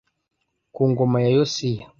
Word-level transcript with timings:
ku 0.75 0.81
ngoma 0.91 1.17
ya 1.25 1.29
Yosiya 1.37 1.85